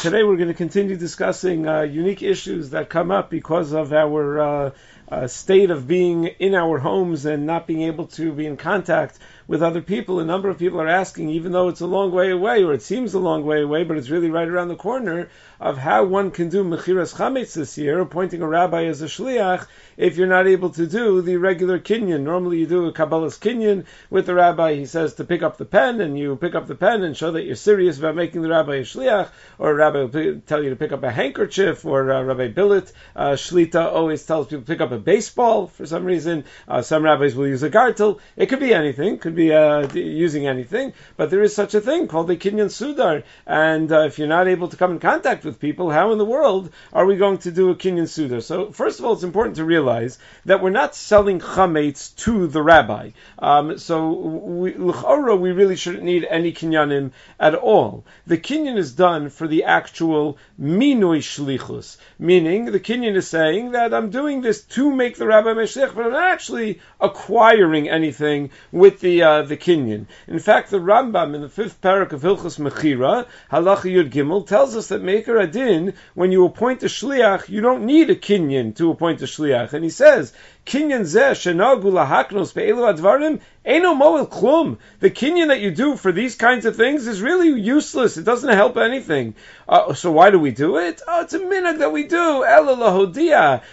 [0.00, 4.40] today we're going to continue discussing uh, unique issues that come up because of our
[4.40, 4.70] uh,
[5.10, 9.18] uh, state of being in our homes and not being able to be in contact
[9.48, 10.20] with other people.
[10.20, 12.82] A number of people are asking, even though it's a long way away, or it
[12.82, 15.28] seems a long way away, but it's really right around the corner,
[15.58, 19.66] of how one can do Mechiras Chametz this year, appointing a rabbi as a shliach,
[19.96, 22.20] if you're not able to do the regular kinyan.
[22.20, 24.74] Normally you do a Kabbalas kinyan with the rabbi.
[24.74, 27.32] He says to pick up the pen, and you pick up the pen and show
[27.32, 30.70] that you're serious about making the rabbi a shliach, or a rabbi will tell you
[30.70, 34.66] to pick up a handkerchief, or uh, Rabbi Billet, uh, Shlita always tells people to
[34.66, 36.44] pick up a baseball for some reason.
[36.68, 38.20] Uh, some rabbis will use a gartel.
[38.36, 42.08] It could be anything, could be uh, using anything, but there is such a thing
[42.08, 45.60] called a kinyan sudar, and uh, if you're not able to come in contact with
[45.60, 48.42] people, how in the world are we going to do a kinyan sudar?
[48.42, 52.62] So first of all, it's important to realize that we're not selling chametz to the
[52.62, 53.10] rabbi.
[53.38, 58.04] Um, so we, we really shouldn't need any kinyanim at all.
[58.26, 63.94] The kinyan is done for the actual minoi shlichus, meaning the kinyan is saying that
[63.94, 69.00] I'm doing this to make the rabbi meshlich, but I'm not actually acquiring anything with
[69.00, 70.06] the uh, the kinyan.
[70.28, 74.76] In fact, the Rambam in the fifth parak of Hilchas Mechira, Halacha Yud Gimel, tells
[74.76, 78.90] us that Meker Adin, when you appoint a shliach, you don't need a kinyan to
[78.90, 80.32] appoint a shliach and he says,
[80.66, 84.76] Kinyan zeh shenagu lahaknos be'elu advarim eno moel klum.
[85.00, 88.18] The kinyan that you do for these kinds of things is really useless.
[88.18, 89.34] It doesn't help anything.
[89.68, 91.00] Uh, so why do we do it?
[91.08, 92.44] Oh, it's a minhag that we do.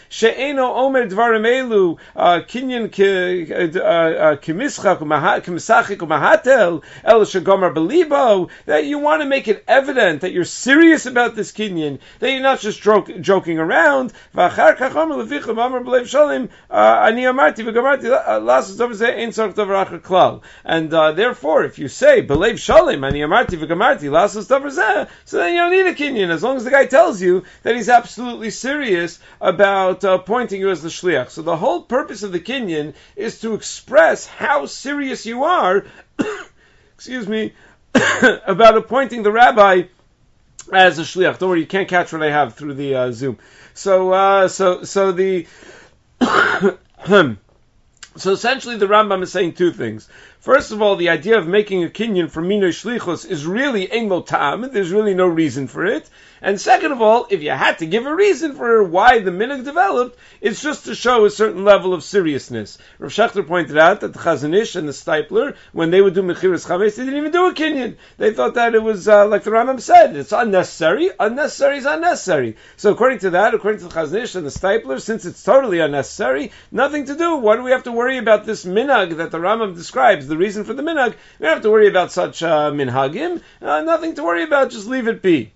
[0.10, 2.90] She'eno omer dvarim elu uh, kinyan
[4.40, 5.00] kimischak
[5.44, 8.50] kimisachik umahatel el shegomer belibo.
[8.66, 12.00] That you want to make it evident that you're serious about this kinyan.
[12.20, 14.14] That you're not just joking around.
[14.36, 16.50] V'achar kacham levichim amar b'lev shalim.
[16.70, 17.08] Uh,
[20.66, 25.54] and uh, therefore, if you say believe shalim ani amarti v'gamarti lasos davar so then
[25.54, 28.50] you don't need a kinyan as long as the guy tells you that he's absolutely
[28.50, 31.30] serious about uh, appointing you as the shliach.
[31.30, 35.86] So the whole purpose of the kinyan is to express how serious you are.
[36.96, 37.54] excuse me
[38.46, 39.84] about appointing the rabbi
[40.72, 41.40] as a shliach.
[41.40, 43.38] Don't worry, you can't catch what I have through the uh, Zoom.
[43.74, 45.48] So, uh, so, so the
[48.18, 50.10] so essentially, the Rambam is saying two things.
[50.40, 54.22] First of all, the idea of making a kinyan for Mino Shlichus is really Emo
[54.22, 54.70] Tam.
[54.72, 56.10] There's really no reason for it.
[56.40, 59.66] And second of all, if you had to give a reason for why the minhag
[59.66, 62.78] developed, it's just to show a certain level of seriousness.
[63.00, 66.22] Rav Schachter pointed out that the Chazon Ish and the Steipler, when they would do
[66.22, 67.96] Mechiras Chaves, they didn't even do a kinyan.
[68.18, 71.10] They thought that it was, uh, like the Rambam said, it's unnecessary.
[71.20, 72.56] Unnecessary is unnecessary.
[72.76, 75.80] So according to that, according to the Chazon Ish and the Steipler, since it's totally
[75.80, 77.38] unnecessary, nothing to do.
[77.38, 80.27] Why do we have to worry about this minhag that the Rambam describes?
[80.28, 83.42] The reason for the minhag, we don't have to worry about such uh, minhagim.
[83.62, 84.72] Uh, nothing to worry about.
[84.72, 85.54] Just leave it be.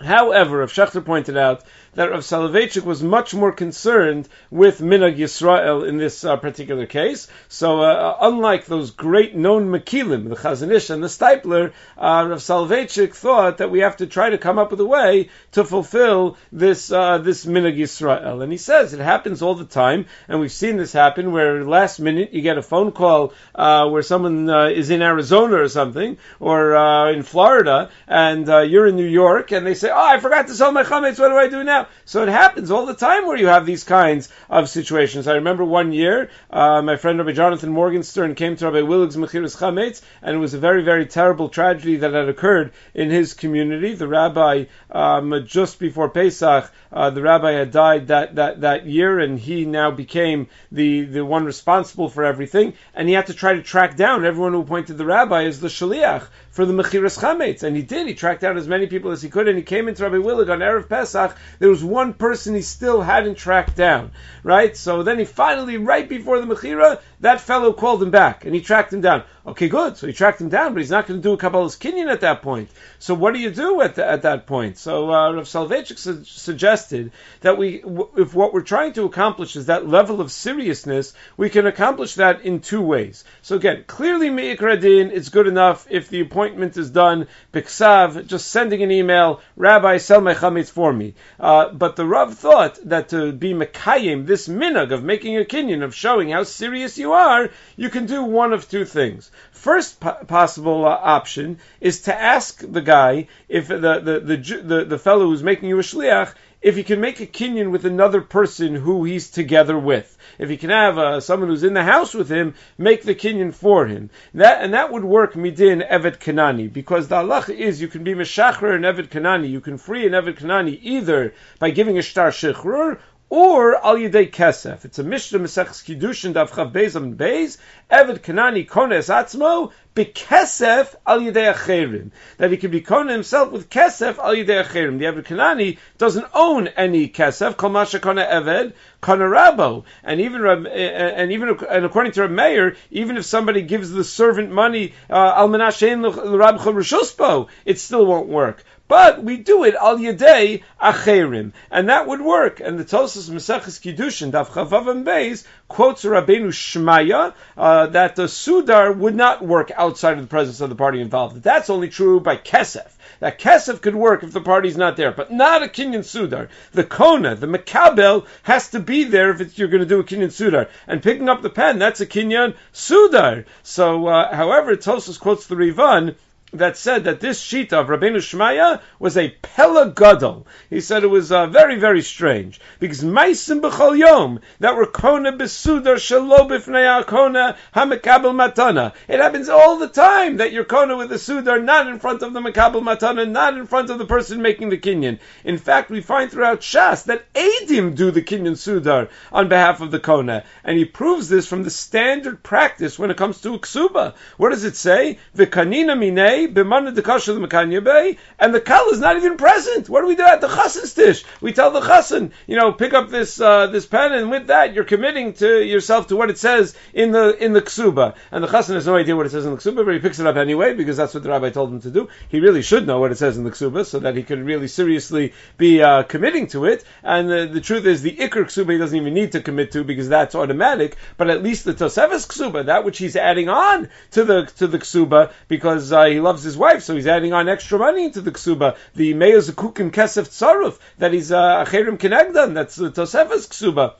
[0.00, 1.62] However, if Schachter pointed out
[1.94, 7.28] that Rav Soloveitchik was much more concerned with Minag Yisrael in this uh, particular case.
[7.48, 12.26] So, uh, uh unlike those great known Makilim, the Chazon Ish and the Steipler, uh,
[12.28, 15.64] Rav Soloveitchik thought that we have to try to come up with a way to
[15.64, 18.42] fulfill this uh, this Minag Yisrael.
[18.42, 22.00] And he says it happens all the time, and we've seen this happen where last
[22.00, 26.16] minute you get a phone call uh, where someone uh, is in Arizona or something,
[26.40, 26.74] or
[27.10, 30.72] in Florida, and you're in New York, and they say, "Oh, I forgot to sell
[30.72, 31.18] my chametz.
[31.18, 33.84] What do I do now?" So it happens all the time where you have these
[33.84, 35.26] kinds of situations.
[35.26, 39.56] I remember one year, uh, my friend Rabbi Jonathan Morgenstern came to Rabbi Willig's Mechiras
[39.56, 43.94] Chametz, and it was a very, very terrible tragedy that had occurred in his community.
[43.94, 49.18] The rabbi, um, just before Pesach, uh, the rabbi had died that, that, that year,
[49.18, 53.54] and he now became the, the one responsible for everything, and he had to try
[53.54, 57.64] to track down everyone who appointed the rabbi as the shaliach for the Mechiras Chametz,
[57.64, 58.06] and he did.
[58.06, 60.48] He tracked down as many people as he could, and he came into Rabbi Willig
[60.48, 61.36] on Erev Pesach.
[61.58, 64.12] There was one person he still hadn't tracked down,
[64.44, 64.76] right?
[64.76, 68.60] So then he finally, right before the Mechira, that fellow called him back, and he
[68.60, 69.24] tracked him down.
[69.46, 69.96] Okay, good.
[69.96, 72.20] So he tracked him down, but he's not going to do a Kabbalas Kinyan at
[72.20, 72.70] that point.
[72.98, 74.78] So what do you do at, the, at that point?
[74.78, 79.56] So uh, Rav Soloveitchik su- suggested that we, w- if what we're trying to accomplish
[79.56, 83.24] is that level of seriousness, we can accomplish that in two ways.
[83.42, 88.82] So again, clearly Me'ikradin, it's good enough if the appointment is done, Biksav, just sending
[88.82, 91.14] an email, Rabbi, sell my chametz for me.
[91.40, 95.82] Uh, but the Rav thought that to be Mekayim, this minag of making a Kinyan,
[95.82, 99.30] of showing how serious you are, you can do one of two things.
[99.52, 104.84] First po- possible uh, option is to ask the guy if the the, the the
[104.84, 108.22] the fellow who's making you a shliach if he can make a kinyan with another
[108.22, 110.16] person who he's together with.
[110.38, 113.52] If he can have uh, someone who's in the house with him, make the kinyan
[113.52, 114.08] for him.
[114.32, 118.14] That and that would work midin evet kanani because the halach is you can be
[118.14, 119.50] meshachrer and evet kanani.
[119.50, 122.98] You can free an evet kanani either by giving a shtar shechrur
[123.30, 124.84] or al yedei kesef.
[124.84, 127.58] It's a mishnah mesechus kiddushin dav chav beis am beis.
[127.90, 132.10] Evet kanani kones atzmo bekesef al yedei acherim.
[132.36, 134.98] That he can be kona himself with kesef al yedei acherim.
[134.98, 137.56] The Evet kanani doesn't own any kesef.
[137.56, 139.84] Kol masha kona eved kona rabo.
[140.02, 144.52] And even and even and according to Rab Meir, even if somebody gives the servant
[144.52, 148.62] money uh, al menashein l'rab rishuspo, it still won't work.
[148.86, 152.60] But we do it al yedei acherim, and that would work.
[152.60, 158.94] And the Tosas Maseches Kiddushin Daf Chavav Beis quotes Rabbeinu Shmaya uh, that the sudar
[158.94, 161.42] would not work outside of the presence of the party involved.
[161.42, 162.90] That's only true by kesef.
[163.20, 166.48] That kesef could work if the party's not there, but not a kinyan sudar.
[166.72, 170.28] The kona, the makabel, has to be there if you're going to do a kinyan
[170.28, 170.68] sudar.
[170.86, 173.46] And picking up the pen, that's a kinyan sudar.
[173.62, 176.16] So, uh, however, Tosas quotes the Rivan
[176.54, 180.44] that said that this sheet of Rabbeinu Shmaya was a pelagadol.
[180.70, 182.60] He said it was uh, very, very strange.
[182.78, 188.94] Because Maisim B'chol Yom, that were Kona Besudar Shalo B'fnei Kona HaMekabel Matana.
[189.08, 192.32] It happens all the time that you're Kona with the Sudar not in front of
[192.32, 195.18] the Mekabel Matana, not in front of the person making the Kinyan.
[195.44, 199.90] In fact, we find throughout Shas that Adim do the Kinyan Sudar on behalf of
[199.90, 200.44] the Kona.
[200.62, 204.14] And he proves this from the standard practice when it comes to Ksuba.
[204.36, 205.18] What does it say?
[205.36, 209.88] V'kanina minei b'mana dekasha the bay, and the kal is not even present.
[209.88, 211.24] What do we do at the chassan stish?
[211.40, 214.74] We tell the chassan, you know, pick up this uh, this pen, and with that,
[214.74, 218.14] you're committing to yourself to what it says in the in the ksuba.
[218.30, 220.18] And the chassan has no idea what it says in the ksuba, but he picks
[220.18, 222.08] it up anyway because that's what the rabbi told him to do.
[222.28, 224.68] He really should know what it says in the ksuba so that he could really
[224.68, 226.84] seriously be uh, committing to it.
[227.02, 229.84] And the, the truth is, the ikr ksuba he doesn't even need to commit to
[229.84, 230.96] because that's automatic.
[231.16, 234.78] But at least the tosefes ksuba, that which he's adding on to the to the
[234.78, 238.32] ksuba because uh, he loves his wife, so he's adding on extra money into the
[238.32, 238.76] ksuba.
[238.94, 242.54] The meyazakukim kesef tsaruf that he's uh, acherim kenegdan.
[242.54, 243.94] That's the tosefes ksuba.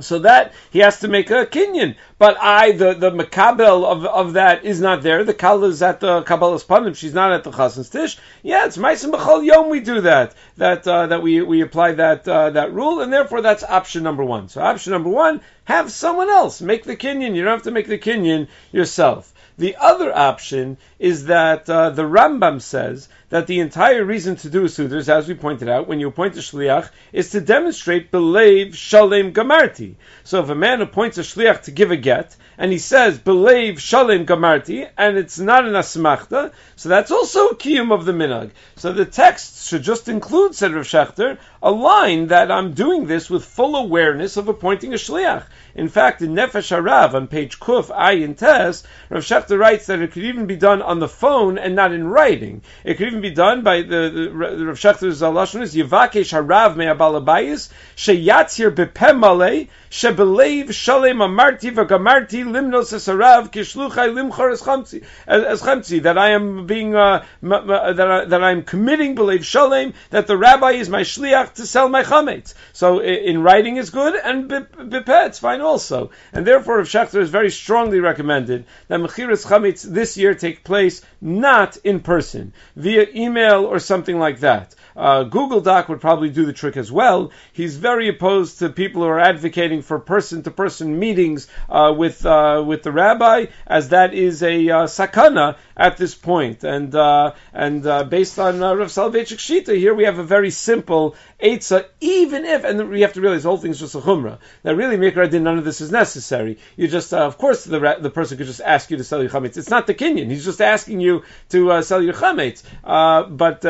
[0.00, 1.94] So that he has to make a kinyan.
[2.18, 5.22] But I, the, the makabel of, of that is not there.
[5.22, 6.96] The kala is at the kabbalas panim.
[6.96, 8.18] She's not at the chassan's tish.
[8.42, 10.34] Yeah, it's ma'asim b'chol yom we do that.
[10.56, 14.24] That, uh, that we, we apply that, uh, that rule, and therefore that's option number
[14.24, 14.48] one.
[14.48, 17.36] So option number one, have someone else make the kinyan.
[17.36, 19.32] You don't have to make the kinyan yourself.
[19.56, 24.64] The other option is that uh, the Rambam says that the entire reason to do
[24.64, 29.32] sudras, as we pointed out, when you appoint a shliach, is to demonstrate believe shalem
[29.32, 29.94] gamarti.
[30.24, 33.80] So if a man appoints a shliach to give a get, and he says believe
[33.80, 38.50] shalem gamarti, and it's not an asmachta, so that's also a kiyum of the Minag.
[38.74, 43.30] So the text should just include, said Rav Schachter, a line that I'm doing this
[43.30, 45.44] with full awareness of appointing a shliach.
[45.76, 50.12] In fact, in Nefesh Harav on page Kuf Ayin Tes, Rav Schachter writes that it
[50.12, 52.62] could even be done on the phone and not in writing.
[52.84, 56.76] It could even be done by the, the, the Rav Schachter's lashon is Yivakesh Harav
[56.76, 66.30] Me'abalabayis Sheyatzir Bepemale Shebelev Shalem Amarti V'Gamarti Limnos Esarav Kishluchai Limchor as Chamtzi that I
[66.30, 70.88] am being uh, that I, that I am committing Belev Shalem that the rabbi is
[70.88, 72.54] my shliach to sell my chametz.
[72.72, 76.10] So in writing is good and bepeh it's fine also.
[76.32, 81.02] And therefore, Rav Schachter is very strongly recommended that mechiras chametz this year take place
[81.20, 84.74] not in person via email or something like that.
[84.96, 87.32] Uh, Google Doc would probably do the trick as well.
[87.52, 92.82] He's very opposed to people who are advocating for person-to-person meetings uh, with uh, with
[92.82, 96.64] the rabbi, as that is a uh, sakana at this point.
[96.64, 100.50] And uh, and uh, based on uh, Rav Soloveitchik Shita, here we have a very
[100.50, 103.98] simple Eitzah, even if, and we have to realize the whole thing is just a
[103.98, 104.38] chumrah.
[104.62, 106.58] That really, Mikra did none of this is necessary.
[106.76, 109.56] You just, of course, the the person could just ask you to sell your chametz.
[109.56, 110.30] It's not the kinyan.
[110.30, 112.62] He's just asking you to sell your chametz.
[112.82, 113.60] But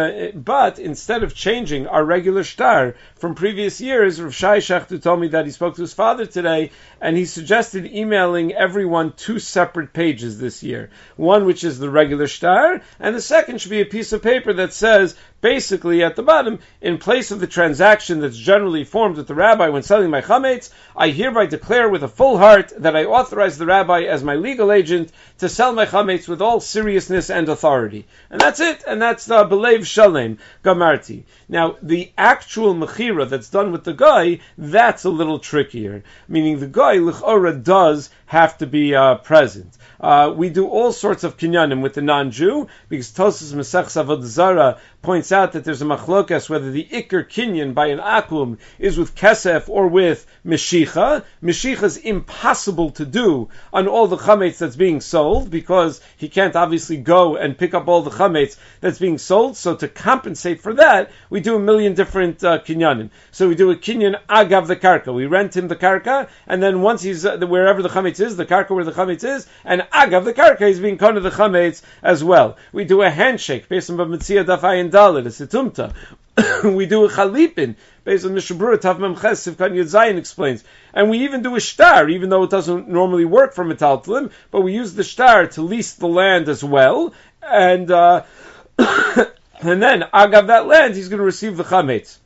[0.45, 2.95] but instead of changing our regular star
[3.25, 6.73] from previous years, Rav Shai Schachter told me that he spoke to his father today,
[7.01, 10.91] and he suggested emailing everyone two separate pages this year.
[11.17, 14.53] One which is the regular star, and the second should be a piece of paper
[14.53, 19.29] that says basically at the bottom, in place of the transaction that's generally formed with
[19.29, 23.05] the rabbi when selling my chametz, I hereby declare with a full heart that I
[23.05, 27.47] authorize the rabbi as my legal agent to sell my chametz with all seriousness and
[27.51, 28.07] authority.
[28.31, 31.25] And that's it, and that's the belev shalem gamarti.
[31.47, 36.05] Now, the actual mechira that's done with the guy, that's a little trickier.
[36.27, 39.77] Meaning the guy, lichora, does have to be uh, present.
[40.01, 45.33] Uh, we do all sorts of kinyanim with the non-Jew because Tosas Avodah Zara points
[45.33, 49.69] out that there's a machlokas whether the ikr kinyan by an akum is with kesef
[49.69, 51.25] or with meshicha.
[51.43, 56.57] Meshicha is impossible to do on all the chametz that's being sold because he can't
[56.57, 59.57] obviously go and pick up all the chametz that's being sold.
[59.57, 63.11] So to compensate for that, we do a million different uh, kinyanim.
[63.31, 65.15] So we do a kinyan agav the karka.
[65.15, 68.47] We rent him the karka, and then once he's uh, wherever the chametz is, the
[68.47, 72.23] karka where the chametz is, and agav the karka, he's being of the chametz as
[72.23, 72.57] well.
[72.73, 75.95] We do a handshake based on Bamitzia Dafayin Dalit, a situmta.
[76.77, 81.43] we do a chalipin based on Mishabura Tav Memches Sivkan Yudzayin explains, and we even
[81.43, 85.05] do a shtar, even though it doesn't normally work for metaltalim, but we use the
[85.05, 88.25] shtar to lease the land as well, and uh,
[88.79, 92.19] and then agav that land, he's going to receive the chametz,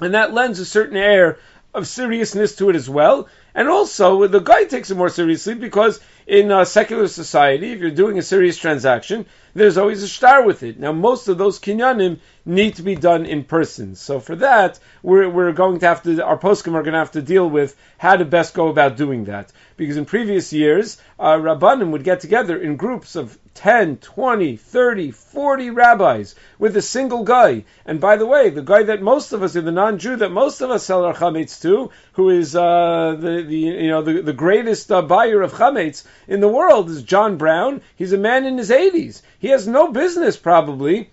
[0.00, 1.38] and that lends a certain air
[1.74, 3.28] of seriousness to it as well.
[3.56, 7.90] And also, the guy takes it more seriously because in a secular society, if you're
[7.90, 10.78] doing a serious transaction, there's always a star with it.
[10.78, 13.94] Now, most of those kinyanim need to be done in person.
[13.94, 17.12] So for that, we're, we're going to have to, our poskim are going to have
[17.12, 19.50] to deal with how to best go about doing that.
[19.78, 25.10] Because in previous years, uh, Rabbanim would get together in groups of 10, 20, 30,
[25.10, 27.64] 40 rabbis with a single guy.
[27.86, 30.70] And by the way, the guy that most of us, the non-Jew that most of
[30.70, 34.90] us sell our chametz to, who is uh, the, the you know the, the greatest
[34.92, 37.80] uh, buyer of chametz in the world, is John Brown.
[37.96, 39.22] He's a man in his 80s.
[39.38, 41.10] He has no business probably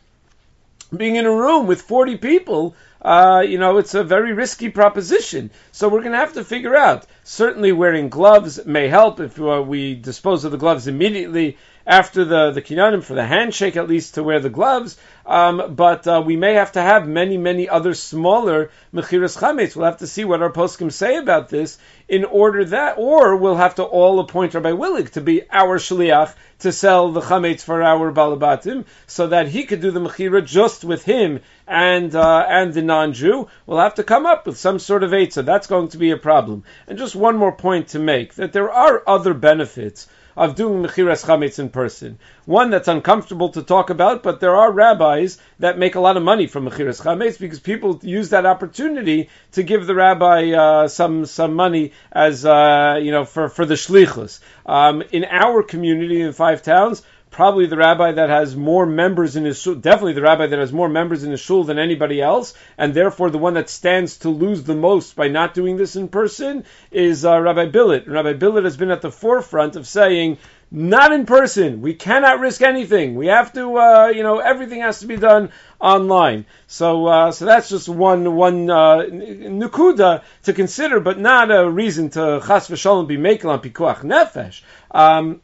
[0.96, 5.50] being in a room with 40 people uh, you know, it's a very risky proposition.
[5.74, 7.06] So we're going to have to figure out.
[7.26, 12.52] Certainly, wearing gloves may help if uh, we dispose of the gloves immediately after the
[12.52, 14.98] the kinyanim for the handshake, at least to wear the gloves.
[15.26, 19.76] Um, but uh, we may have to have many, many other smaller mechiras chametz.
[19.76, 21.78] We'll have to see what our poskim say about this
[22.10, 26.34] in order that, or we'll have to all appoint Rabbi Willig to be our shliach
[26.60, 30.84] to sell the chametz for our balabatim, so that he could do the mechira just
[30.84, 33.48] with him and uh, and the non-Jew.
[33.66, 36.18] We'll have to come up with some sort of so that's going to be a
[36.18, 36.64] problem.
[36.88, 41.26] And just one more point to make that there are other benefits of doing Mechiras
[41.26, 42.20] Chametz in person.
[42.46, 46.24] One that's uncomfortable to talk about, but there are rabbis that make a lot of
[46.24, 51.26] money from Mechiras Chametz because people use that opportunity to give the rabbi uh, some
[51.26, 54.40] some money as uh, you know for for the shlichus.
[54.66, 59.44] Um, in our community in five towns, probably the rabbi that has more members in
[59.44, 62.54] his shul, definitely the rabbi that has more members in his shul than anybody else,
[62.78, 66.08] and therefore the one that stands to lose the most by not doing this in
[66.08, 68.08] person is uh, Rabbi Billet.
[68.08, 70.38] Rabbi Billet has been at the forefront of saying,
[70.72, 71.82] not in person.
[71.82, 73.16] We cannot risk anything.
[73.16, 76.46] We have to, uh, you know, everything has to be done online.
[76.66, 82.10] So, uh, so that's just one one uh, nukuda to consider, but not a reason
[82.12, 84.62] to chas v'shalom be makel on pikuach nefesh.
[84.90, 85.42] Um,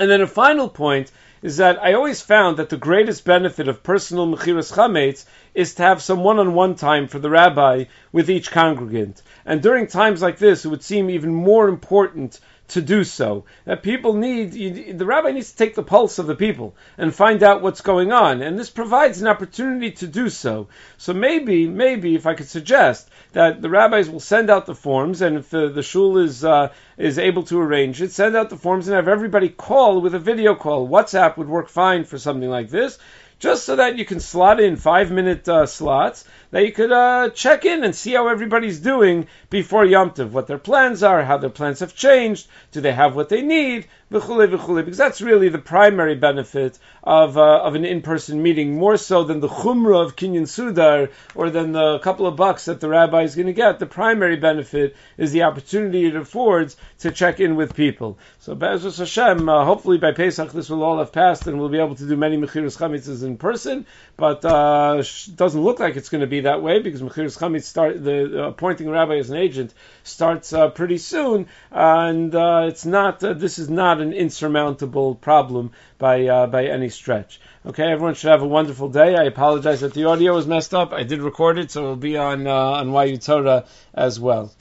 [0.00, 1.10] and then a final point
[1.42, 5.24] is that I always found that the greatest benefit of personal mechiras chametz
[5.54, 9.22] is to have some one-on-one time for the rabbi with each congregant.
[9.46, 13.44] And during times like this, it would seem even more important to do so.
[13.64, 17.14] That people need, you, the rabbi needs to take the pulse of the people and
[17.14, 18.42] find out what's going on.
[18.42, 20.68] And this provides an opportunity to do so.
[20.96, 25.22] So maybe, maybe if I could suggest that the rabbis will send out the forms,
[25.22, 28.56] and if the, the shul is, uh, is able to arrange it, send out the
[28.56, 30.88] forms and have everybody call with a video call.
[30.88, 32.98] WhatsApp would work fine for something like this
[33.38, 37.30] just so that you can slot in five minute uh, slots that you could uh,
[37.30, 41.38] check in and see how everybody's doing before Yom Tov, what their plans are, how
[41.38, 45.48] their plans have changed, do they have what they need, v'chule v'chule, because that's really
[45.48, 50.16] the primary benefit of uh, of an in-person meeting, more so than the chumrah of
[50.16, 53.78] kinyan sudar or than the couple of bucks that the rabbi is going to get.
[53.78, 58.18] The primary benefit is the opportunity it affords to check in with people.
[58.40, 61.78] So Be'ezus Hashem, uh, hopefully by Pesach this will all have passed and we'll be
[61.78, 63.86] able to do many mechiras chamitzes in person,
[64.16, 65.02] but uh,
[65.34, 68.48] doesn't look like it's going to be that way because mechiras chametz start the uh,
[68.48, 73.22] appointing rabbi as an agent starts uh, pretty soon, and uh, it's not.
[73.22, 77.40] Uh, this is not an insurmountable problem by uh, by any stretch.
[77.66, 79.16] Okay, everyone should have a wonderful day.
[79.16, 80.92] I apologize that the audio was messed up.
[80.92, 83.64] I did record it, so it'll be on uh, on YU Torah
[83.94, 84.52] as well.